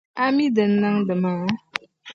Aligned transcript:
A 0.21 0.25
mi 0.35 0.45
din 0.55 0.71
niŋdi 0.81 1.15
maa? 1.23 1.45